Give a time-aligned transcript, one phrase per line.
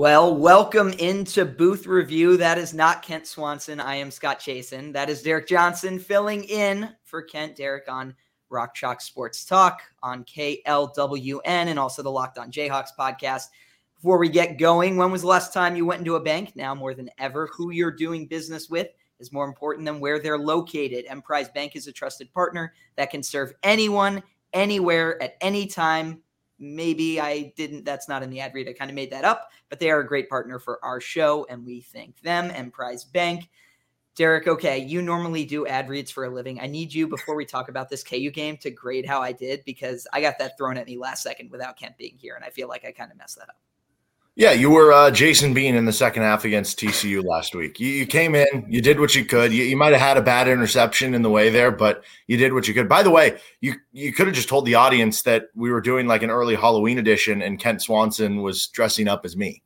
[0.00, 2.38] Well, welcome into Booth Review.
[2.38, 3.80] That is not Kent Swanson.
[3.80, 4.94] I am Scott Chasen.
[4.94, 7.54] That is Derek Johnson filling in for Kent.
[7.54, 8.16] Derek on
[8.48, 13.48] Rock Chalk Sports Talk on KLWN and also the Locked On Jayhawks podcast.
[13.96, 16.56] Before we get going, when was the last time you went into a bank?
[16.56, 18.88] Now more than ever, who you're doing business with
[19.18, 21.04] is more important than where they're located.
[21.10, 24.22] Emprise Bank is a trusted partner that can serve anyone,
[24.54, 26.22] anywhere, at any time
[26.60, 28.68] maybe I didn't, that's not in the ad read.
[28.68, 31.46] I kind of made that up, but they are a great partner for our show,
[31.48, 33.48] and we thank them Emprise Bank.
[34.16, 36.60] Derek, okay, you normally do ad reads for a living.
[36.60, 39.64] I need you before we talk about this KU game to grade how I did
[39.64, 42.50] because I got that thrown at me last second without Kent being here, and I
[42.50, 43.56] feel like I kind of messed that up.
[44.40, 47.78] Yeah, you were uh, Jason Bean in the second half against TCU last week.
[47.78, 49.52] You, you came in, you did what you could.
[49.52, 52.54] You, you might have had a bad interception in the way there, but you did
[52.54, 52.88] what you could.
[52.88, 56.06] By the way, you you could have just told the audience that we were doing
[56.06, 59.62] like an early Halloween edition, and Kent Swanson was dressing up as me.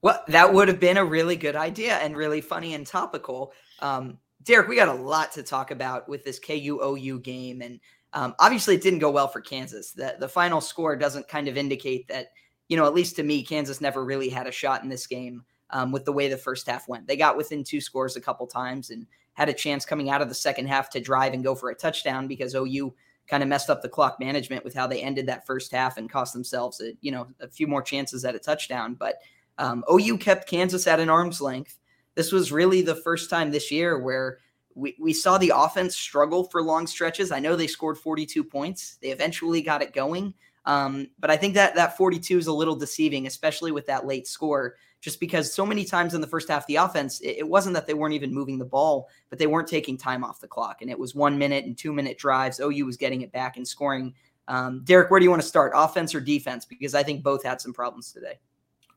[0.00, 3.52] Well, that would have been a really good idea and really funny and topical.
[3.80, 7.78] Um, Derek, we got a lot to talk about with this KUOU game, and
[8.14, 9.92] um, obviously it didn't go well for Kansas.
[9.92, 12.28] The the final score doesn't kind of indicate that
[12.68, 15.44] you know, at least to me, Kansas never really had a shot in this game
[15.70, 17.06] um, with the way the first half went.
[17.06, 20.28] They got within two scores a couple times and had a chance coming out of
[20.28, 22.94] the second half to drive and go for a touchdown because OU
[23.26, 26.10] kind of messed up the clock management with how they ended that first half and
[26.10, 28.94] cost themselves a, you know a few more chances at a touchdown.
[28.94, 29.18] But
[29.58, 31.78] um, OU kept Kansas at an arm's length.
[32.14, 34.38] This was really the first time this year where
[34.74, 37.30] we, we saw the offense struggle for long stretches.
[37.30, 38.98] I know they scored 42 points.
[39.00, 40.34] They eventually got it going,
[40.66, 44.26] um, but I think that that 42 is a little deceiving, especially with that late
[44.26, 47.74] score, just because so many times in the first half, the offense, it, it, wasn't
[47.74, 50.80] that they weren't even moving the ball, but they weren't taking time off the clock.
[50.80, 52.60] And it was one minute and two minute drives.
[52.60, 54.14] OU was getting it back and scoring.
[54.48, 56.64] Um, Derek, where do you want to start, offense or defense?
[56.64, 58.38] Because I think both had some problems today.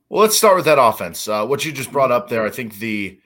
[0.07, 1.28] Well, let's start with that offense.
[1.28, 3.19] Uh, what you just brought up there, I think the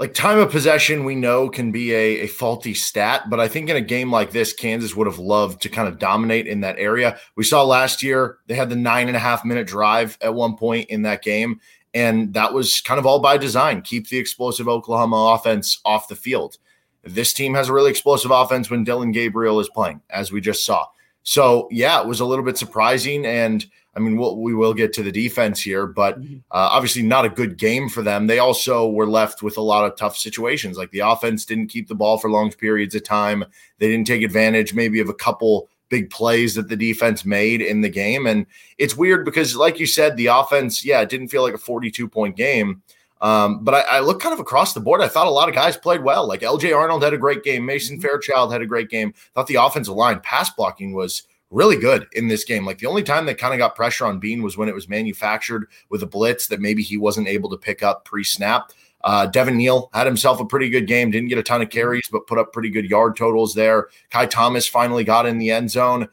[0.00, 3.68] like time of possession we know can be a, a, faulty stat but i think
[3.68, 6.78] in a game like this kansas would have loved to kind of dominate in that
[6.78, 7.18] area.
[7.36, 10.56] We saw last year they had the nine and a half minute drive at one
[10.56, 11.60] point in that game
[11.92, 13.82] and that was kind of all by design.
[13.82, 16.56] Keep the explosive oklahoma offense off the field.
[17.02, 20.64] This team has a really explosive offense when dillon gabriel is playing as we just
[20.64, 20.86] saw.
[21.22, 24.92] So yeah it was a little bit surprising and I mean, we'll, we will get
[24.94, 26.36] to the defense here, but mm-hmm.
[26.50, 28.26] uh, obviously not a good game for them.
[28.26, 30.76] They also were left with a lot of tough situations.
[30.76, 33.44] Like the offense didn't keep the ball for long periods of time.
[33.78, 37.80] They didn't take advantage maybe of a couple big plays that the defense made in
[37.80, 38.26] the game.
[38.26, 38.46] And
[38.78, 42.08] it's weird because, like you said, the offense, yeah, it didn't feel like a 42
[42.08, 42.82] point game.
[43.20, 45.02] Um, but I, I look kind of across the board.
[45.02, 46.26] I thought a lot of guys played well.
[46.26, 47.66] Like LJ Arnold had a great game.
[47.66, 48.02] Mason mm-hmm.
[48.02, 49.12] Fairchild had a great game.
[49.34, 52.64] Thought the offensive line pass blocking was really good in this game.
[52.64, 54.88] Like the only time that kind of got pressure on Bean was when it was
[54.88, 58.70] manufactured with a blitz that maybe he wasn't able to pick up pre snap.
[59.02, 61.10] Uh, Devin Neal had himself a pretty good game.
[61.10, 63.88] Didn't get a ton of carries, but put up pretty good yard totals there.
[64.10, 66.08] Kai Thomas finally got in the end zone.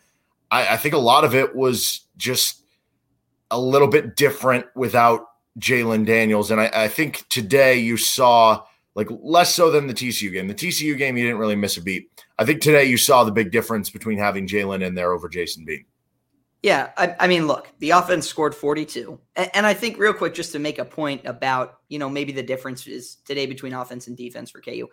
[0.49, 2.61] I, I think a lot of it was just
[3.51, 5.27] a little bit different without
[5.59, 6.51] Jalon Daniels.
[6.51, 8.63] And I, I, think today you saw
[8.97, 10.47] like less so than the TCU game.
[10.47, 12.09] The TCU game, you didn't really miss a beat.
[12.39, 15.65] I think today you saw the big difference between having Jalon in there over Jason
[15.65, 15.85] Bean.
[16.63, 19.19] Yeah, I, I, mean, look, the offense scored 42.
[19.35, 22.31] And, and, I think, real quick, just to make a point about, you know, maybe
[22.31, 24.87] the difference is today between offense and defense for KU.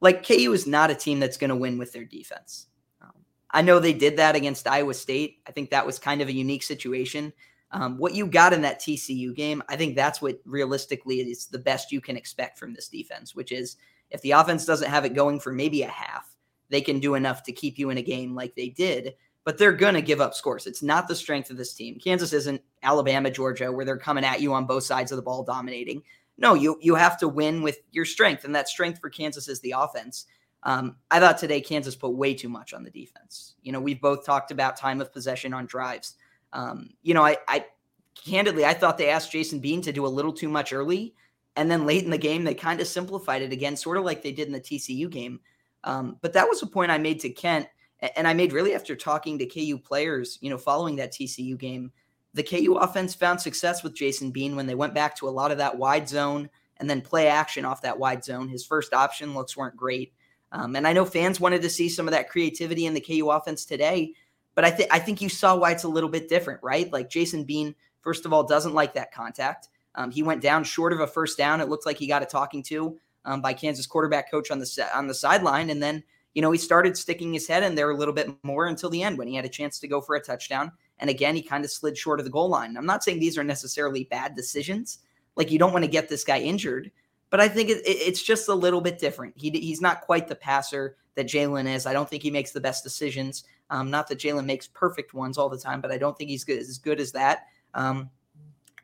[0.00, 2.68] Like, KU is not a team that's going to win with their defense.
[3.02, 3.10] Um,
[3.50, 5.38] I know they did that against Iowa State.
[5.48, 7.32] I think that was kind of a unique situation.
[7.70, 11.58] Um, what you got in that TCU game, I think that's what realistically is the
[11.58, 13.76] best you can expect from this defense, which is
[14.10, 16.34] if the offense doesn't have it going for maybe a half,
[16.70, 19.14] they can do enough to keep you in a game like they did
[19.48, 20.66] but they're going to give up scores.
[20.66, 21.98] It's not the strength of this team.
[21.98, 25.42] Kansas isn't Alabama, Georgia, where they're coming at you on both sides of the ball,
[25.42, 26.02] dominating.
[26.36, 29.58] No, you you have to win with your strength, and that strength for Kansas is
[29.60, 30.26] the offense.
[30.64, 33.54] Um, I thought today Kansas put way too much on the defense.
[33.62, 36.16] You know, we've both talked about time of possession on drives.
[36.52, 37.66] Um, you know, I, I
[38.14, 41.14] candidly I thought they asked Jason Bean to do a little too much early,
[41.56, 44.22] and then late in the game they kind of simplified it again, sort of like
[44.22, 45.40] they did in the TCU game.
[45.84, 47.68] Um, but that was a point I made to Kent
[48.00, 51.90] and I made really after talking to KU players, you know, following that TCU game,
[52.34, 55.50] the KU offense found success with Jason Bean when they went back to a lot
[55.50, 58.48] of that wide zone and then play action off that wide zone.
[58.48, 60.12] His first option looks weren't great.
[60.52, 63.30] Um, and I know fans wanted to see some of that creativity in the KU
[63.30, 64.14] offense today,
[64.58, 66.92] but I think I think you saw why it's a little bit different, right?
[66.92, 69.68] Like Jason Bean, first of all, doesn't like that contact.
[69.94, 71.60] Um, he went down short of a first down.
[71.60, 74.88] It looked like he got a talking to um, by Kansas quarterback coach on the
[74.92, 76.02] on the sideline, and then
[76.34, 79.00] you know, he started sticking his head in there a little bit more until the
[79.00, 80.72] end when he had a chance to go for a touchdown.
[80.98, 82.76] And again, he kind of slid short of the goal line.
[82.76, 84.98] I'm not saying these are necessarily bad decisions.
[85.36, 86.90] Like you don't want to get this guy injured,
[87.30, 89.34] but I think it, it, it's just a little bit different.
[89.36, 91.86] He, he's not quite the passer that Jalon is.
[91.86, 93.44] I don't think he makes the best decisions.
[93.70, 96.44] Um, not that Jalon makes perfect ones all the time, but I don't think he's
[96.44, 97.46] good, as good as that.
[97.74, 98.10] Um,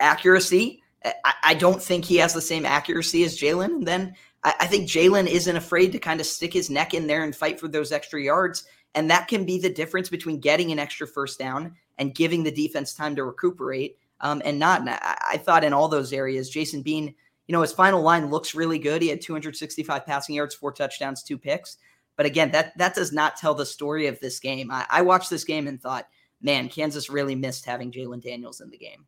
[0.00, 3.66] accuracy, I, I, don't think he has the same accuracy as Jalon.
[3.66, 7.06] And then I, I think Jalon isn't afraid to kind of stick his neck in
[7.06, 8.64] there and fight for those extra yards.
[8.94, 12.50] And that can be the difference between getting an extra first down and giving the
[12.50, 14.80] defense time to recuperate um, and not.
[14.80, 17.14] And I, I, thought in all those areas, Jason Bean,
[17.46, 19.02] you know, his final line looks really good.
[19.02, 21.76] He had 265 passing yards, four touchdowns, two picks.
[22.16, 24.70] But again, that that does not tell the story of this game.
[24.70, 26.06] I, I watched this game and thought,
[26.40, 29.06] man, Kansas really missed having Jalon Daniels in the game.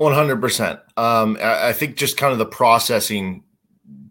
[0.00, 0.80] 100%.
[0.96, 3.44] Um, I, I think just kind of the processing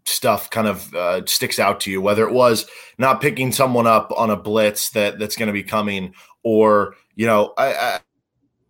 [0.05, 2.67] stuff kind of uh, sticks out to you, whether it was
[2.97, 6.13] not picking someone up on a blitz that that's going to be coming,
[6.43, 7.99] or you know, I, I,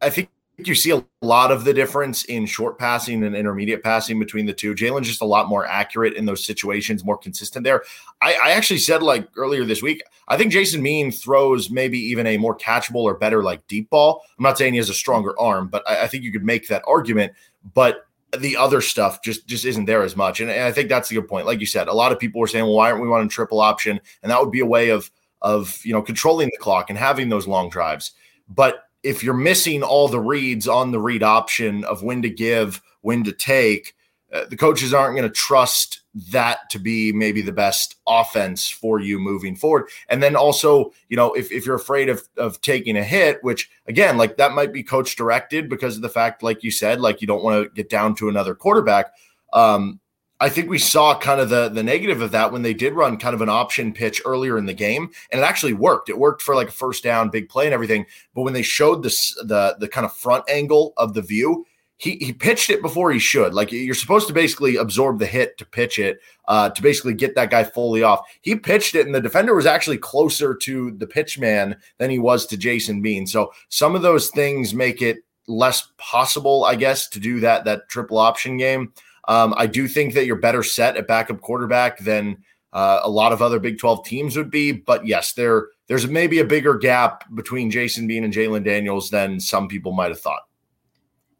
[0.02, 4.20] I think you see a lot of the difference in short passing and intermediate passing
[4.20, 4.74] between the two.
[4.74, 7.84] Jalon's just a lot more accurate in those situations, more consistent there.
[8.22, 12.26] I, I, actually said like earlier this week, I think Jason Bean throws maybe even
[12.26, 14.24] a more catchable or better like deep ball.
[14.38, 16.68] I'm not saying he has a stronger arm, but I, I think you could make
[16.70, 17.34] that argument.
[17.74, 18.06] But
[18.38, 20.40] the other stuff just just isn't there as much.
[20.40, 21.46] And, and, I think that's a good point.
[21.46, 23.60] Like you said, a lot of people were saying, well, why aren't we running triple
[23.60, 24.00] option?
[24.24, 25.12] And that would be a way of
[25.42, 28.12] of you know controlling the clock and having those long drives.
[28.48, 32.82] But if you're missing all the reads on the read option of when to give,
[33.02, 33.96] when to take,
[34.34, 39.00] uh, the coaches aren't going to trust that to be maybe the best offense for
[39.00, 39.88] you moving forward.
[40.10, 43.70] And then also, you know, if, if you're afraid of, of taking a hit, which
[43.88, 47.22] again, like that might be coach directed because of the fact, like you said, like
[47.22, 49.14] you don't want to get down to another quarterback.
[49.54, 50.00] Um,
[50.40, 53.18] I think we saw kind of the the negative of that when they did run
[53.18, 56.10] kind of an option pitch earlier in the game, and it actually worked.
[56.10, 58.06] It worked for like a first down, big play, and everything.
[58.34, 61.66] But when they showed this the the kind of front angle of the view,
[61.98, 63.54] he he pitched it before he should.
[63.54, 67.36] Like you're supposed to basically absorb the hit to pitch it, uh, to basically get
[67.36, 68.28] that guy fully off.
[68.42, 72.20] He pitched it, and the defender was actually closer to the pitch man than he
[72.20, 73.26] was to Jason Bean.
[73.26, 77.88] So some of those things make it less possible, I guess, to do that that
[77.88, 78.92] triple option game.
[79.28, 82.38] Um, I do think that you're better set at backup quarterback than
[82.74, 84.72] uh, a lot of other Big 12 teams would be.
[84.72, 89.40] But yes, there there's maybe a bigger gap between Jason Bean and Jalon Daniels than
[89.40, 90.42] some people might have thought.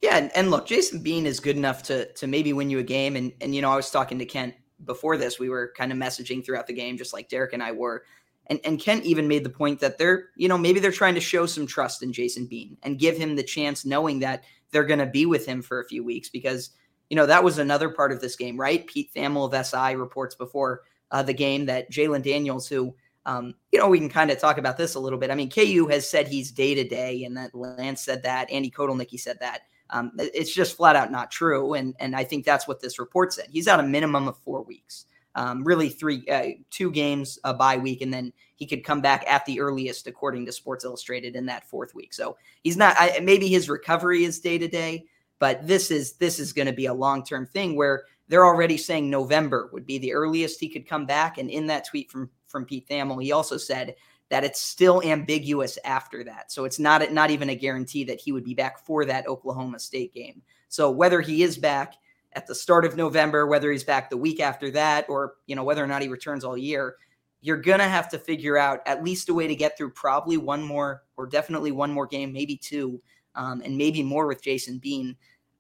[0.02, 2.84] Yeah, and, and, look, Jason Bean is good enough to to maybe win you a
[2.84, 3.16] game.
[3.16, 4.54] And and you know, I was talking to Kent
[4.86, 5.40] before this.
[5.40, 8.04] We were kind of messaging throughout the game, just like Derek and I were.
[8.48, 11.22] And and Kent even made the point that they're, you know, maybe they're trying to
[11.22, 15.00] show some trust in Jason Bean and give him the chance, knowing that they're going
[15.00, 16.70] to be with him for a few weeks because
[17.10, 18.86] you know that was another part of this game, right?
[18.88, 20.82] Pete Thamel of SI reports before
[21.12, 22.96] uh, the game that Jalon Daniels, who
[23.26, 25.32] um, you know, we can kind of talk about this a little bit.
[25.32, 28.70] I mean, KU has said he's day to day, and that Lance said that, Andy
[28.70, 29.62] Kotelnicki said that.
[29.90, 31.74] Um, it's just flat out not true.
[31.74, 33.48] And, and I think that's what this report said.
[33.52, 37.78] He's out a minimum of four weeks, um, really three, uh, two games a bye
[37.78, 38.02] week.
[38.02, 41.70] And then he could come back at the earliest, according to Sports Illustrated, in that
[41.70, 42.14] fourth week.
[42.14, 45.06] So he's not, I, maybe his recovery is day to day,
[45.40, 48.78] but this is, this is going to be a long term thing where they're already
[48.78, 51.38] saying November would be the earliest he could come back.
[51.38, 53.96] And in that tweet from, from Pete Thamel, he also said,
[54.30, 56.52] that it's still ambiguous after that.
[56.52, 59.80] So it's not not even a guarantee that he would be back for that Oklahoma
[59.80, 60.42] State game.
[60.68, 61.94] So whether he is back
[62.34, 65.64] at the start of November, whether he's back the week after that, or you know
[65.64, 66.96] whether or not he returns all year,
[67.42, 70.64] you're gonna have to figure out at least a way to get through probably one
[70.64, 73.02] more or definitely one more game, maybe two,
[73.36, 75.16] um, and maybe more with Jason Bean.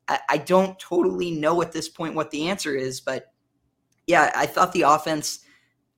[0.07, 3.33] I, I don't totally know at this point what the answer is, but
[4.07, 5.39] yeah, I thought the offense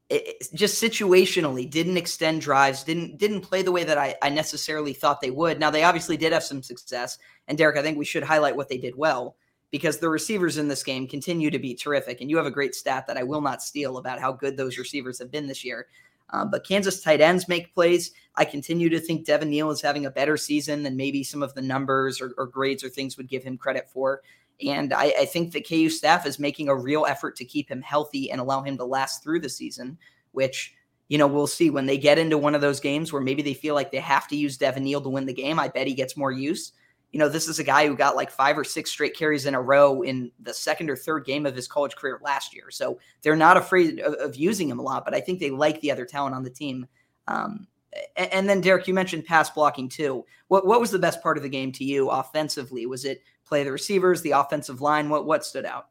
[0.10, 4.94] it, just situationally didn't extend drives, didn't didn't play the way that I, I necessarily
[4.94, 5.60] thought they would.
[5.60, 8.70] Now they obviously did have some success, and Derek, I think we should highlight what
[8.70, 9.36] they did well
[9.72, 12.22] because the receivers in this game continue to be terrific.
[12.22, 14.78] And you have a great stat that I will not steal about how good those
[14.78, 15.88] receivers have been this year.
[16.30, 18.12] Uh, but Kansas tight ends make plays.
[18.36, 21.54] I continue to think Devin Neal is having a better season than maybe some of
[21.54, 24.22] the numbers or, or grades or things would give him credit for.
[24.66, 27.82] And I, I, think the KU staff is making a real effort to keep him
[27.82, 30.00] healthy and allow him to last through the season,
[30.32, 30.74] which,
[31.10, 33.54] you know, we'll see when they get into one of those games where maybe they
[33.54, 35.60] feel like they have to use Devin Neal to win the game.
[35.60, 36.74] I bet he gets more use.
[37.12, 39.56] You know, this is a guy who got like five or six straight carries in
[39.56, 42.70] a row in the second or third game of his college career last year.
[42.70, 45.80] So they're not afraid of, of using him a lot, but I think they like
[45.82, 46.86] the other talent on the team.
[47.28, 47.68] Um,
[48.16, 50.26] and then Derek, you mentioned pass blocking too.
[50.50, 52.86] What what was the best part of the game to you offensively?
[52.86, 55.10] Was it play the receivers, the offensive line?
[55.10, 55.88] What what stood out?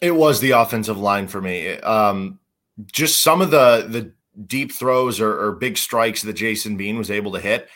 [0.00, 1.78] It was the offensive line for me.
[1.80, 2.38] Um,
[2.86, 4.12] just some of the the
[4.46, 7.68] deep throws or, or big strikes that Jason Bean was able to hit.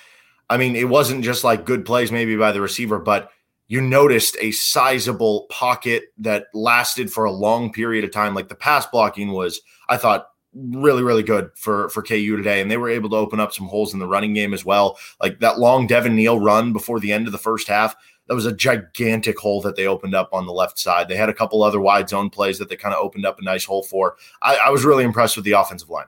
[0.53, 3.31] I mean, it wasn't just like good plays maybe by the receiver, but
[3.69, 8.35] you noticed a sizable pocket that lasted for a long period of time.
[8.35, 12.71] Like the pass blocking was, I thought, really, really good for for KU today, and
[12.71, 14.99] they were able to open up some holes in the running game as well.
[15.21, 17.97] Like that long Devin Neal run before the end of the first half
[18.29, 21.09] that was a gigantic hole that they opened up on the left side.
[21.09, 23.45] They had a couple other wide zone plays that they kind of opened up a
[23.45, 24.17] nice hole for.
[24.41, 26.07] I, I was really impressed with the offensive line.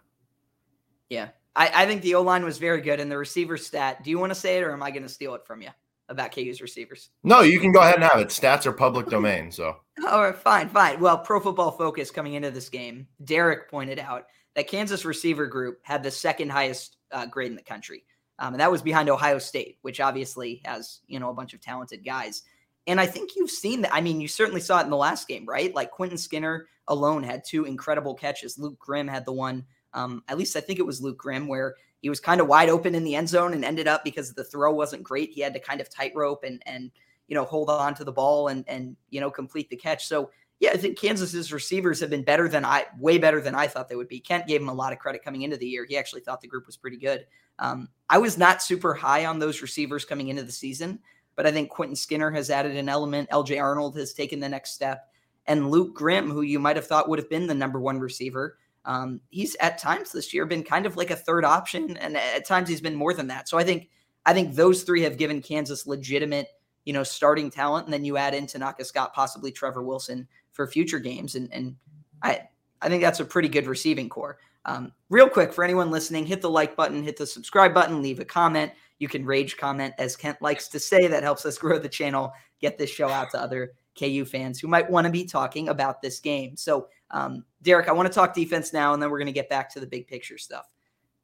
[1.08, 4.02] Yeah, I, I think the O line was very good, and the receiver stat.
[4.02, 5.70] Do you want to say it, or am I going to steal it from you
[6.08, 7.10] about KU's receivers?
[7.22, 8.28] No, you can go ahead and have it.
[8.28, 9.76] Stats are public domain, so.
[10.08, 11.00] All right, fine, fine.
[11.00, 15.78] Well, Pro Football Focus coming into this game, Derek pointed out that Kansas receiver group
[15.82, 18.04] had the second highest uh, grade in the country.
[18.38, 21.60] Um, and that was behind Ohio State, which obviously has, you know, a bunch of
[21.60, 22.42] talented guys.
[22.86, 23.94] And I think you've seen that.
[23.94, 25.74] I mean, you certainly saw it in the last game, right?
[25.74, 28.58] Like Quentin Skinner alone had two incredible catches.
[28.58, 31.76] Luke Grimm had the one, um, at least I think it was Luke Grimm, where
[32.00, 34.44] he was kind of wide open in the end zone and ended up because the
[34.44, 35.30] throw wasn't great.
[35.30, 36.90] He had to kind of tightrope and and
[37.28, 40.06] you know hold on to the ball and and you know complete the catch.
[40.06, 43.66] So yeah, I think Kansas's receivers have been better than I, way better than I
[43.66, 44.20] thought they would be.
[44.20, 45.84] Kent gave him a lot of credit coming into the year.
[45.84, 47.26] He actually thought the group was pretty good.
[47.58, 51.00] Um, I was not super high on those receivers coming into the season,
[51.36, 53.30] but I think Quentin Skinner has added an element.
[53.30, 55.08] LJ Arnold has taken the next step.
[55.46, 58.58] And Luke Grimm, who you might have thought would have been the number one receiver,
[58.86, 62.46] um, he's at times this year been kind of like a third option, and at
[62.46, 63.48] times he's been more than that.
[63.48, 63.88] So I think
[64.26, 66.48] I think those three have given Kansas legitimate,
[66.84, 67.86] you know, starting talent.
[67.86, 71.76] And then you add in Tanaka Scott, possibly Trevor Wilson for future games, and and
[72.22, 72.42] I
[72.82, 74.38] I think that's a pretty good receiving core.
[74.66, 78.20] Um, real quick for anyone listening, hit the like button, hit the subscribe button, leave
[78.20, 78.72] a comment.
[78.98, 81.06] You can rage comment, as Kent likes to say.
[81.06, 84.68] That helps us grow the channel, get this show out to other KU fans who
[84.68, 86.56] might want to be talking about this game.
[86.56, 89.48] So, um, Derek, I want to talk defense now, and then we're going to get
[89.48, 90.66] back to the big picture stuff.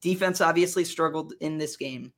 [0.01, 2.13] Defense obviously struggled in this game.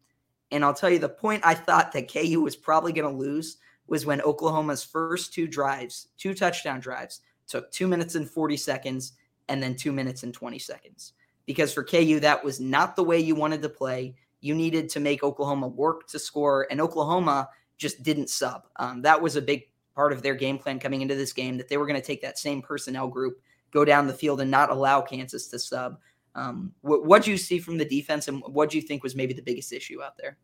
[0.50, 3.56] And I'll tell you the point I thought that KU was probably going to lose
[3.86, 9.14] was when Oklahoma's first two drives, two touchdown drives, took two minutes and 40 seconds
[9.48, 11.14] and then two minutes and 20 seconds.
[11.46, 14.14] Because for KU, that was not the way you wanted to play.
[14.42, 17.48] You needed to make Oklahoma work to score, and Oklahoma
[17.78, 18.66] just didn't sub.
[18.76, 21.68] Um, that was a big part of their game plan coming into this game that
[21.68, 23.40] they were going to take that same personnel group,
[23.72, 25.98] go down the field, and not allow Kansas to sub.
[26.34, 29.34] Um, what do you see from the defense, and what do you think was maybe
[29.34, 30.38] the biggest issue out there?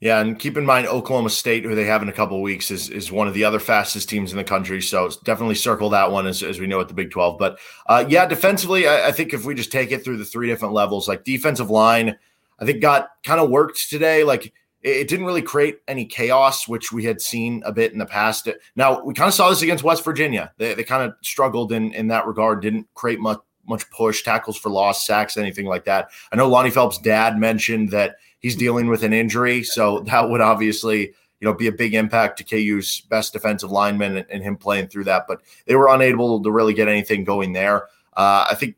[0.00, 2.88] Yeah, and keep in mind Oklahoma State, who they have in a couple weeks, is
[2.88, 4.80] is one of the other fastest teams in the country.
[4.80, 7.38] So definitely circle that one as, as we know at the Big Twelve.
[7.38, 10.46] But uh, yeah, defensively, I, I, think if we just take it through the three
[10.46, 12.16] different levels, like defensive line,
[12.60, 14.22] I think got kind of worked today.
[14.22, 14.52] Like
[14.90, 18.48] it didn't really create any chaos, which we had seen a bit in the past.
[18.76, 20.52] Now we kind of saw this against West Virginia.
[20.58, 24.56] They, they kind of struggled in in that regard, didn't create much much push, tackles
[24.56, 26.10] for loss, sacks, anything like that.
[26.32, 30.40] I know Lonnie Phelps' dad mentioned that he's dealing with an injury, so that would
[30.40, 34.56] obviously you know, be a big impact to KU's best defensive lineman and, and him
[34.56, 35.26] playing through that.
[35.28, 37.84] But they were unable to really get anything going there.
[38.16, 38.74] Uh, I think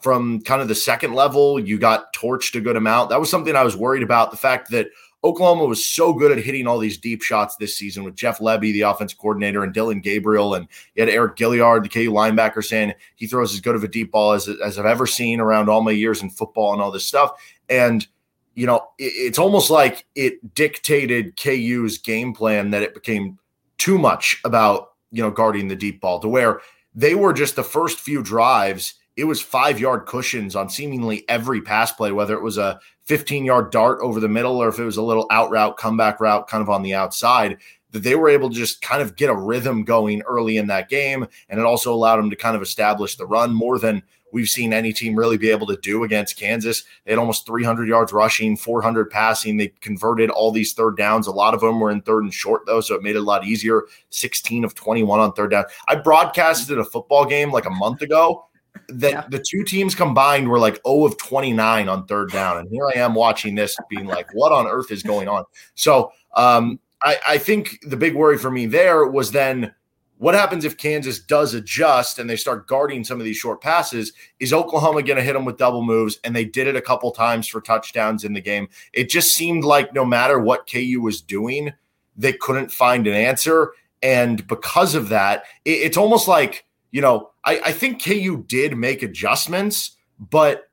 [0.00, 3.10] from kind of the second level, you got torched a good amount.
[3.10, 4.30] That was something I was worried about.
[4.30, 4.88] The fact that
[5.24, 8.72] Oklahoma was so good at hitting all these deep shots this season with Jeff Lebby,
[8.72, 12.92] the offense coordinator, and Dillon Gabriel, and you had Eriq Gilyard, the KU linebacker, saying
[13.16, 15.80] he throws as good of a deep ball as, as I've ever seen around all
[15.80, 17.32] my years in football and all this stuff.
[17.70, 18.06] And
[18.54, 23.38] you know, it, it's almost like it dictated KU's game plan that it became
[23.78, 26.60] too much about you know guarding the deep ball to where
[26.94, 31.60] they were just the first few drives it was five yard cushions on seemingly every
[31.60, 34.84] pass play, whether it was a 15 yard dart over the middle or if it
[34.84, 37.58] was a little out route, comeback route kind of on the outside,
[37.92, 40.88] that they were able to just kind of get a rhythm going early in that
[40.88, 41.26] game.
[41.48, 44.02] And it also allowed them to kind of establish the run more than
[44.32, 46.82] we've seen any team really be able to do against Kansas.
[47.04, 49.56] They had almost 300 yards rushing, 400 passing.
[49.56, 51.28] They converted all these third downs.
[51.28, 53.22] A lot of them were in third and short, though, so it made it a
[53.22, 53.84] lot easier.
[54.10, 55.66] 16 of 21 on third down.
[55.86, 58.46] I broadcasted a football game like a month ago
[58.88, 59.24] that yeah.
[59.28, 62.58] the two teams combined were like 0 of 29 on third down.
[62.58, 65.44] And here I am watching this being like, what on earth is going on?
[65.74, 69.74] So um, I, I think the big worry for me there was then
[70.18, 74.12] what happens if Kansas does adjust and they start guarding some of these short passes?
[74.38, 76.18] Is Oklahoma going to hit them with double moves?
[76.24, 78.68] And they did it a couple times for touchdowns in the game.
[78.92, 81.72] It just seemed like no matter what KU was doing,
[82.16, 83.72] they couldn't find an answer.
[84.02, 86.63] And because of that, it, it's almost like,
[86.94, 90.70] you know, I, I think KU did make adjustments, but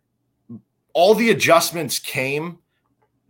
[0.93, 2.59] all the adjustments came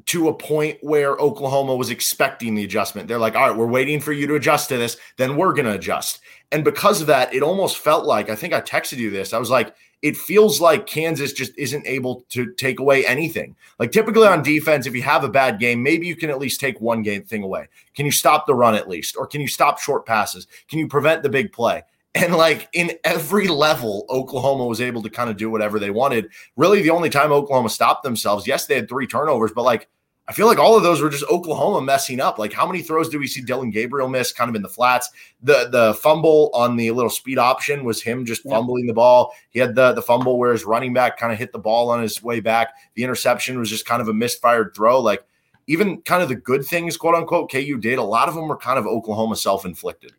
[0.08, 3.08] to a point where Oklahoma was expecting the adjustment.
[3.08, 5.68] They're like, all right, we're waiting for you to adjust to this, then we're going
[5.68, 6.20] to adjust.
[6.52, 9.32] And because of that, it almost felt like I think I texted you this.
[9.32, 13.56] I was like, it feels like Kansas just isn't able to take away anything.
[13.80, 16.60] Like typically on defense, if you have a bad game, maybe you can at least
[16.60, 17.70] take one game thing away.
[17.96, 19.16] Can you stop the run at least?
[19.16, 20.46] Or can you stop short passes?
[20.68, 21.84] Can you prevent the big play?
[22.14, 26.30] And like in every level, Oklahoma was able to kind of do whatever they wanted.
[26.58, 29.88] Really, the only time Oklahoma stopped themselves, yes, they had three turnovers, but like
[30.28, 32.38] I feel like all of those were just Oklahoma messing up.
[32.38, 35.10] Like how many throws do we see Dillon Gabriel miss kind of in the flats?
[35.42, 39.34] The the fumble on the little speed option was him just fumbling the ball.
[39.50, 42.02] He had the the fumble where his running back kind of hit the ball on
[42.02, 42.74] his way back.
[42.94, 45.02] The interception was just kind of a misfired throw.
[45.02, 45.24] Like
[45.68, 48.58] even kind of the good things, quote unquote, KU did, a lot of them were
[48.58, 50.14] kind of Oklahoma self-inflicted.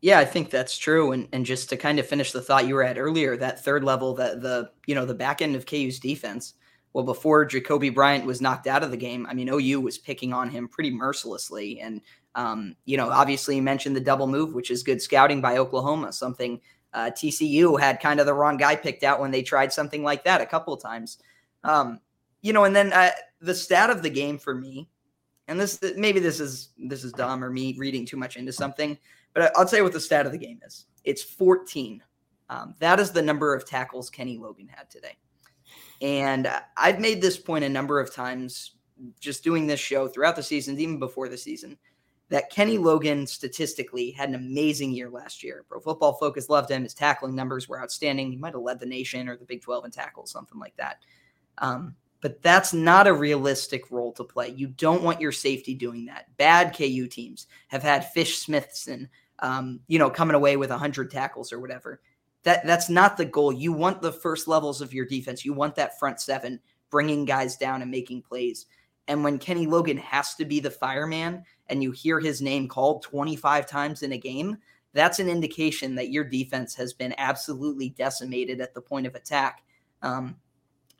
[0.00, 1.12] Yeah, I think that's true.
[1.12, 3.82] And and just to kind of finish the thought you were at earlier, that third
[3.82, 6.54] level, that the you know the back end of KU's defense.
[6.92, 10.32] Well, before Jacoby Bryant was knocked out of the game, I mean OU was picking
[10.32, 11.80] on him pretty mercilessly.
[11.80, 12.00] And
[12.34, 16.12] um, you know, obviously you mentioned the double move, which is good scouting by Oklahoma.
[16.12, 16.60] Something
[16.94, 20.24] uh, TCU had kind of the wrong guy picked out when they tried something like
[20.24, 21.18] that a couple of times.
[21.64, 22.00] Um,
[22.40, 24.88] you know, and then uh, the stat of the game for me,
[25.48, 28.96] and this maybe this is this is dumb or me reading too much into something
[29.38, 30.86] but I'll tell you what the stat of the game is.
[31.04, 32.02] It's 14.
[32.50, 35.16] Um, that is the number of tackles Kenny Logan had today.
[36.02, 38.72] And I've made this point a number of times
[39.20, 41.78] just doing this show throughout the season, even before the season,
[42.30, 45.64] that Kenny Logan statistically had an amazing year last year.
[45.68, 46.82] Pro Football Focus loved him.
[46.82, 48.32] His tackling numbers were outstanding.
[48.32, 50.96] He might have led the nation or the Big 12 in tackles, something like that.
[51.58, 54.48] Um, but that's not a realistic role to play.
[54.48, 56.36] You don't want your safety doing that.
[56.36, 59.08] Bad KU teams have had Fish Smithson,
[59.40, 62.00] um, you know, coming away with 100 tackles or whatever.
[62.44, 63.52] That that's not the goal.
[63.52, 65.44] You want the first levels of your defense.
[65.44, 68.66] You want that front seven bringing guys down and making plays.
[69.08, 73.02] And when Kenny Logan has to be the fireman and you hear his name called
[73.02, 74.58] 25 times in a game,
[74.92, 79.62] that's an indication that your defense has been absolutely decimated at the point of attack.
[80.02, 80.36] Um,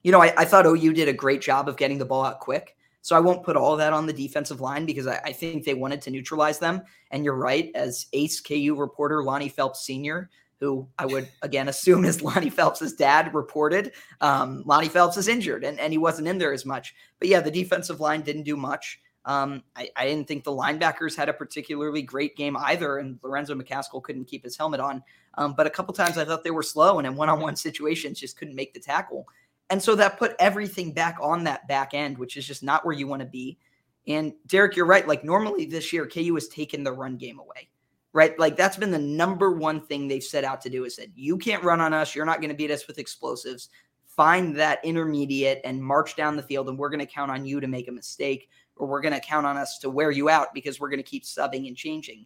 [0.02, 2.40] you know, I, I, thought OU did a great job of getting the ball out
[2.40, 2.76] quick.
[3.08, 5.72] So I won't put all that on the defensive line because I, I think they
[5.72, 6.82] wanted to neutralize them.
[7.10, 10.28] And you're right, as ace KU reporter Lonnie Phelps Sr.,
[10.60, 13.92] who I would again assume is Lonnie Phelps' dad, reported.
[14.20, 16.94] Um, Lonnie Phelps is injured and, and he wasn't in there as much.
[17.18, 19.00] But yeah, the defensive line didn't do much.
[19.24, 23.54] Um, I, I, didn't think the linebackers had a particularly great game either, and Lorenzo
[23.54, 25.02] McCaskill couldn't keep his helmet on.
[25.34, 28.38] Um, but a couple times I thought they were slow, and in one-on-one situations just
[28.38, 29.26] couldn't make the tackle.
[29.70, 32.94] And so that put everything back on that back end, which is just not where
[32.94, 33.58] you want to be.
[34.06, 35.06] And Derek, you're right.
[35.06, 37.68] Like normally this year, KU has taken the run game away,
[38.14, 38.38] right?
[38.38, 41.36] Like that's been the number one thing they've set out to do is that you
[41.36, 42.14] can't run on us.
[42.14, 43.68] You're not going to beat us with explosives.
[44.06, 46.68] Find that intermediate and march down the field.
[46.68, 49.20] And we're going to count on you to make a mistake, or we're going to
[49.20, 52.24] count on us to wear you out because we're going to keep subbing and changing.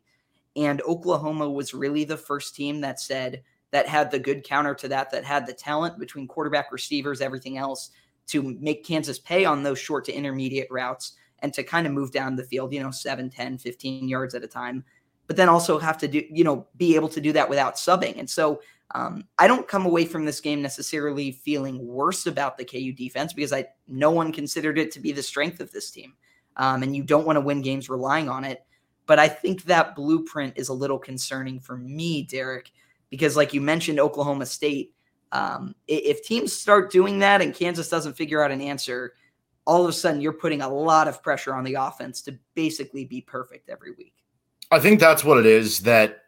[0.54, 3.42] And Oklahoma was really the first team that said,
[3.72, 7.58] that had the good counter to that, that had the talent between quarterback, receivers, everything
[7.58, 7.90] else
[8.28, 12.12] to make Kansas pay on those short to intermediate routes and to kind of move
[12.12, 14.84] down the field, you know, 7, 10, 15 yards at a time,
[15.26, 18.18] but then also have to do, you know, be able to do that without subbing.
[18.18, 18.60] And so
[18.94, 23.32] um, I don't come away from this game necessarily feeling worse about the KU defense
[23.32, 26.14] because I no one considered it to be the strength of this team.
[26.58, 28.64] Um, and you don't want to win games relying on it.
[29.06, 32.70] But I think that blueprint is a little concerning for me, Derek,
[33.12, 34.94] because like you mentioned, Oklahoma State,
[35.32, 39.12] um, if teams start doing that and Kansas doesn't figure out an answer,
[39.66, 43.04] all of a sudden you're putting a lot of pressure on the offense to basically
[43.04, 44.14] be perfect every week.
[44.70, 46.20] I think that's what it is that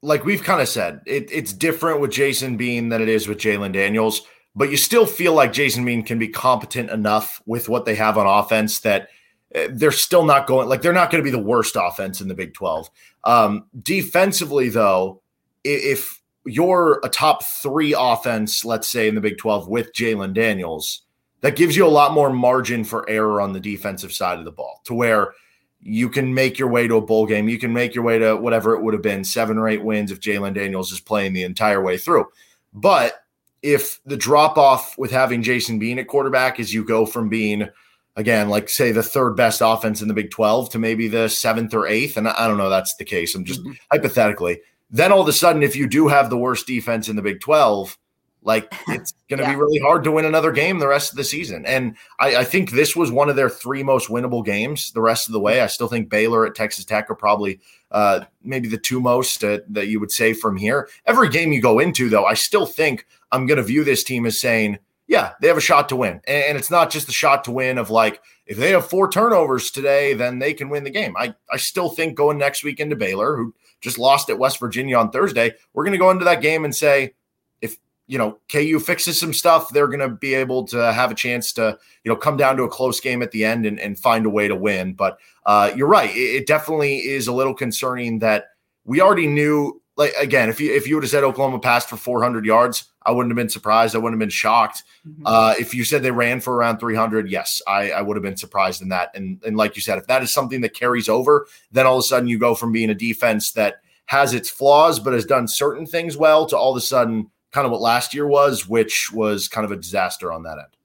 [0.00, 3.38] like we've kind of said, it, it's different with Jason Bean than it is with
[3.38, 4.22] Jalon Daniels,
[4.54, 8.16] but you still feel like Jason Bean can be competent enough with what they have
[8.16, 9.08] on offense that
[9.56, 12.28] eh, they're still not going like they're not going to be the worst offense in
[12.28, 12.88] the Big 12.
[13.24, 15.22] Um, defensively, though,
[15.66, 21.02] if you're a top three offense, let's say in the Big 12 with Jalon Daniels,
[21.40, 24.52] that gives you a lot more margin for error on the defensive side of the
[24.52, 25.34] ball to where
[25.82, 27.48] you can make your way to a bowl game.
[27.48, 30.10] You can make your way to whatever it would have been seven or eight wins
[30.10, 32.26] if Jalon Daniels is playing the entire way through.
[32.72, 33.14] But
[33.62, 37.68] if the drop off with having Jason Bean at quarterback is you go from being,
[38.16, 41.74] again, like say the third best offense in the Big 12 to maybe the seventh
[41.74, 43.34] or eighth, and I don't know that's the case.
[43.34, 43.72] I'm just mm-hmm.
[43.90, 44.60] hypothetically.
[44.90, 47.40] Then all of a sudden, if you do have the worst defense in the Big
[47.40, 47.98] 12,
[48.46, 49.50] like it's going to yeah.
[49.50, 51.66] be really hard to win another game the rest of the season.
[51.66, 55.26] And I, I, think this was one of their three most winnable games the rest
[55.26, 55.60] of the way.
[55.60, 59.58] I still think Baylor at Texas Tech are probably uh, maybe the two most uh,
[59.68, 60.88] that you would say from here.
[61.04, 64.24] Every game you go into, though, I still think I'm going to view this team
[64.24, 66.20] as saying, yeah, they have a shot to win.
[66.26, 69.10] And, and it's not just the shot to win of like, if they have four
[69.10, 71.16] turnovers today, then they can win the game.
[71.16, 74.96] I, I still think going next week into Baylor, who just lost at West Virginia
[74.96, 77.14] on Thursday, we're going to go into that game and say,
[77.60, 81.14] if you know, KU fixes some stuff, they're going to be able to have a
[81.14, 83.98] chance to, you know, come down to a close game at the end and, and
[83.98, 84.94] find a way to win.
[84.94, 86.10] But uh, you're right.
[86.10, 88.46] It, it, definitely is a little concerning that
[88.84, 89.80] we already knew.
[89.96, 93.12] Like again, if you if you would have said Oklahoma passed for 400 yards, I
[93.12, 93.94] wouldn't have been surprised.
[93.94, 94.82] I wouldn't have been shocked.
[95.08, 95.22] Mm-hmm.
[95.24, 98.36] Uh, if you said they ran for around 300, yes, I, I would have been
[98.36, 99.10] surprised in that.
[99.14, 102.00] And and like you said, if that is something that carries over, then all of
[102.00, 105.48] a sudden you go from being a defense that has its flaws but has done
[105.48, 109.10] certain things well to all of a sudden kind of what last year was, which
[109.12, 110.76] was kind of a disaster on that end.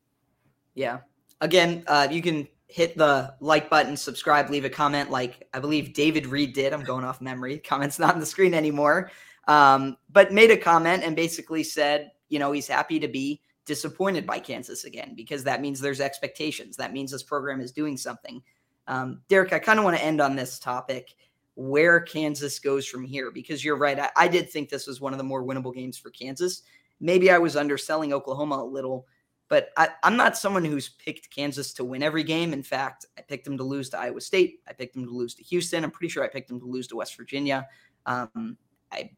[0.73, 0.99] Yeah.
[1.41, 5.93] Again, uh, you can hit the like button, subscribe, leave a comment, like I believe
[5.93, 6.73] David Reed did.
[6.73, 7.57] I'm going off memory.
[7.63, 9.11] Comment's not on the screen anymore.
[9.47, 14.25] Um, but made a comment and basically said, you know, he's happy to be disappointed
[14.25, 16.77] by Kansas again because that means there's expectations.
[16.77, 18.41] That means this program is doing something.
[18.87, 21.15] Um, Derek, I kind of want to end on this topic
[21.55, 23.99] where Kansas goes from here because you're right.
[23.99, 26.63] I, I, did think this was one of the more winnable games for Kansas.
[26.99, 29.05] Maybe I was underselling Oklahoma a little,
[29.51, 32.53] but I, am not someone who's picked Kansas to win every game.
[32.53, 34.61] In fact, I picked them to lose to Iowa State.
[34.65, 35.83] I picked them to lose to Houston.
[35.83, 37.67] I'm pretty sure I picked them to lose to West Virginia.
[38.05, 38.55] Um,
[38.93, 39.11] I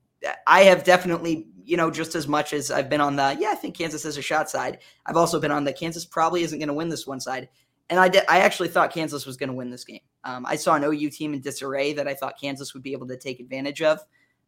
[0.47, 3.55] I have definitely, you know, just as much as I've been on the yeah, I
[3.55, 4.79] think Kansas has a shot side.
[5.05, 7.47] I've also been on the Kansas probably isn't going to win this one side.
[7.91, 10.01] And I I actually thought Kansas was going to win this game.
[10.23, 13.07] Um, I saw an OU team in disarray that I thought Kansas would be able
[13.09, 13.99] to take advantage of.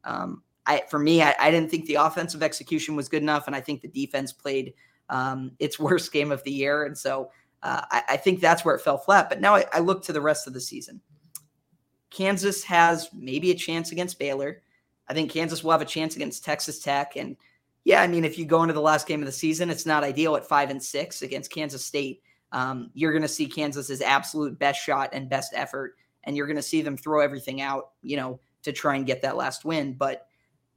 [0.04, 3.56] Um, I, for me, I, I, didn't think the offensive execution was good enough, and
[3.56, 4.74] I think the defense played
[5.10, 7.32] um, its worst game of the year, and so
[7.64, 9.30] uh, I, I, think that's where it fell flat.
[9.30, 11.02] But now I, I look to the rest of the season.
[12.12, 14.62] Kansas has maybe a chance against Baylor.
[15.08, 17.38] I think Kansas will have a chance against Texas Tech, and
[17.84, 20.04] yeah, I mean, if you go into the last game of the season, it's not
[20.04, 22.22] ideal at five and six against Kansas State
[22.56, 26.56] um, you're going to see Kansas's absolute best shot and best effort, and you're going
[26.56, 29.94] to see them throw everything out, you know, to try and get that last win.
[29.94, 30.28] But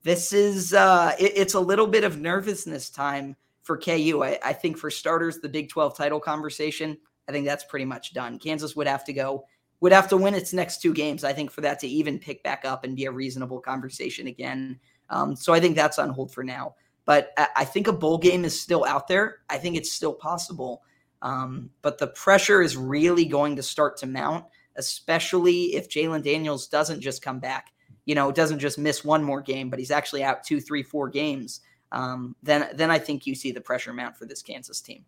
[0.03, 3.37] this is uh, it, it's a little bit of nervousness time
[3.69, 4.25] for KU.
[4.25, 6.97] I, I think for starters, the Big 12 title conversation,
[7.29, 8.39] I think that's pretty much done.
[8.39, 9.45] Kansas would have to go
[9.81, 12.43] would have to win its next two games, I think, for that to even pick
[12.43, 14.81] back up and be a reasonable conversation again.
[15.11, 16.75] Um, so I think that's on hold for now.
[17.05, 19.43] But I, I think a bowl game is still out there.
[19.51, 20.83] I think it's still possible.
[21.21, 26.67] Um, but the pressure is really going to start to mount, especially if Jalon Daniels
[26.69, 27.73] doesn't just come back,
[28.07, 31.09] you know, doesn't just miss one more game, but he's actually out two, three, four
[31.09, 31.61] games.
[31.93, 35.05] Um, then, then I think you see the pressure mount for this Kansas team.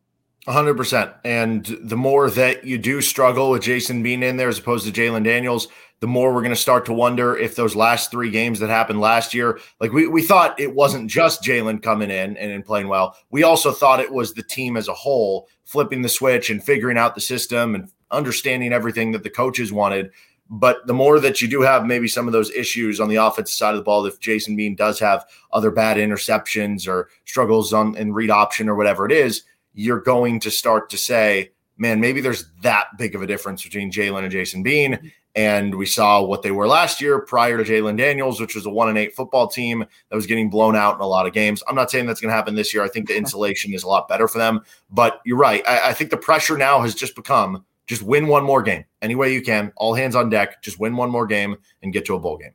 [0.46, 1.14] 100%.
[1.24, 4.92] And the more that you do struggle with Jason Bean in there as opposed to
[4.92, 5.68] Jalon Daniels,
[6.00, 9.00] the more we're going to start to wonder if those last three games that happened
[9.00, 12.88] last year, like we, we thought it wasn't just Jalon coming in and, and playing
[12.88, 13.16] well.
[13.30, 16.96] We also thought it was the team as a whole flipping the switch and figuring
[16.96, 20.10] out the system and understanding everything that the coaches wanted.
[20.52, 23.54] But the more that you do have maybe some of those issues on the offensive
[23.54, 27.96] side of the ball, if Jason Bean does have other bad interceptions or struggles on
[27.96, 32.20] in read option or whatever it is, you're going to start to say, man, maybe
[32.20, 34.94] there's that big of a difference between Jalon and Jason Bean.
[34.94, 35.06] Mm-hmm.
[35.36, 38.70] And we saw what they were last year prior to Jalon Daniels, which was a
[38.70, 41.62] one and eight football team that was getting blown out in a lot of games.
[41.68, 42.82] I'm not saying that's going to happen this year.
[42.82, 44.62] I think the insulation is a lot better for them.
[44.90, 45.62] But you're right.
[45.68, 49.16] I, I think the pressure now has just become just win one more game any
[49.16, 49.72] way you can.
[49.74, 50.62] All hands on deck.
[50.62, 52.54] Just win one more game and get to a bowl game.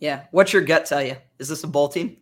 [0.00, 0.24] Yeah.
[0.32, 1.16] What's your gut tell you?
[1.38, 2.18] Is this a bowl team?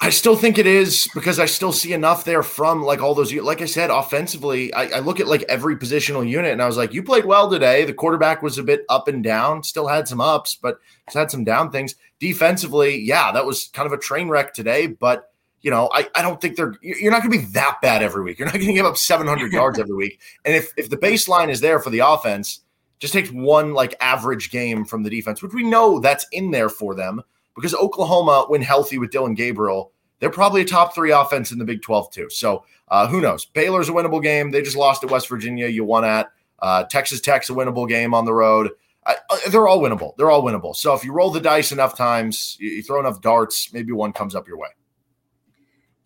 [0.00, 3.34] I still think it is because I still see enough there from like all those.
[3.34, 6.76] Like I said, offensively, I, I, look at like every positional unit and I was
[6.76, 7.84] like, you played well today.
[7.84, 10.78] The quarterback was a bit up and down, still had some ups, but
[11.12, 11.96] had some down things.
[12.20, 14.86] Defensively, yeah, that was kind of a train wreck today.
[14.86, 15.31] But
[15.62, 18.22] you know, I, I don't think they're you're not going to be that bad every
[18.22, 18.38] week.
[18.38, 20.20] You're not going to give up 700 yards every week.
[20.44, 22.60] And if if the baseline is there for the offense,
[22.98, 26.68] just takes one like average game from the defense, which we know that's in there
[26.68, 27.22] for them
[27.54, 31.64] because Oklahoma, when healthy with Dillon Gabriel, they're probably a top three offense in the
[31.64, 32.30] Big 12 too.
[32.30, 33.44] So uh, who knows?
[33.44, 34.50] Baylor's a winnable game.
[34.50, 35.66] They just lost at West Virginia.
[35.68, 38.70] You won at uh, Texas Tech's a winnable game on the road.
[39.04, 40.16] I, uh, they're all winnable.
[40.16, 40.76] They're all winnable.
[40.76, 44.12] So if you roll the dice enough times, you, you throw enough darts, maybe one
[44.12, 44.68] comes up your way.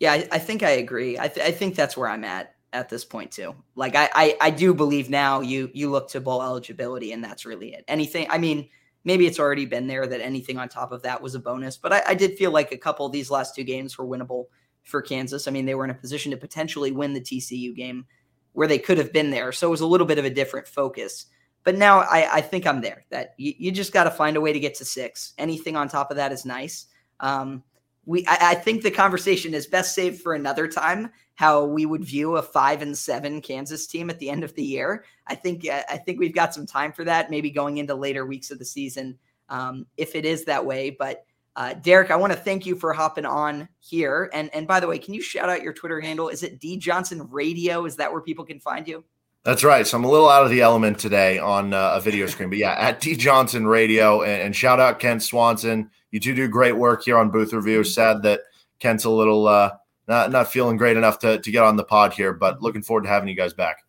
[0.00, 1.18] Yeah, I, I think I agree.
[1.18, 3.54] I, th- I think that's where I'm at at this point too.
[3.74, 7.46] Like I, I I do believe now you you look to bowl eligibility and that's
[7.46, 7.84] really it.
[7.88, 8.68] Anything I mean
[9.06, 11.78] maybe it's already been there that anything on top of that was a bonus.
[11.78, 14.46] But I, I, did feel like a couple of these last two games were winnable
[14.82, 15.46] for Kansas.
[15.46, 18.04] I mean, they were in a position to potentially win the TCU game
[18.52, 19.52] where they could have been there.
[19.52, 21.26] So it was a little bit of a different focus.
[21.62, 24.40] But now I, I think I'm there that you, you just got to find a
[24.40, 25.34] way to get to six.
[25.38, 26.86] Anything on top of that is nice.
[27.20, 27.62] Um,
[28.06, 32.04] we I, I, think the conversation is best saved for another time how we would
[32.04, 35.04] view a five and seven kansas team at the end of the year.
[35.26, 38.50] I think i think we've got some time for that maybe going into later weeks
[38.50, 40.90] of the season um, if it is that way.
[40.90, 41.24] But
[41.56, 44.30] uh, derek i want to thank you for hopping on here.
[44.32, 46.28] And and by the way can you shout out your twitter handle?
[46.28, 47.84] Is it d johnson radio?
[47.84, 49.04] Is that where people can find you
[49.46, 49.86] that's right.
[49.86, 52.58] So I'm a little out of the element today on uh, a video screen, but
[52.58, 55.88] yeah, at D Johnson Radio, and, and, shout out Kent Swanson.
[56.10, 57.84] You two do great work here on Booth Review.
[57.84, 58.40] Sad that
[58.80, 59.70] Kent's a little uh,
[60.08, 63.04] not not feeling great enough to to get on the pod here, but looking forward
[63.04, 63.84] to having you guys back.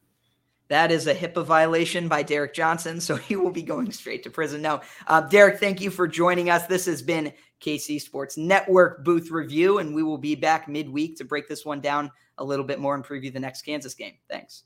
[0.68, 4.30] That is a HIPAA violation by Derek Johnson, so he will be going straight to
[4.30, 4.62] prison.
[4.62, 6.68] No, uh, Derek, thank you for joining us.
[6.68, 11.26] This has been KC Sports Network Booth Review, and we will be back midweek to
[11.26, 14.14] break this one down a little bit more and preview the next Kansas game.
[14.30, 14.66] Thanks.